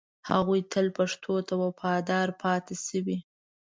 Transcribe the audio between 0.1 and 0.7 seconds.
هغوی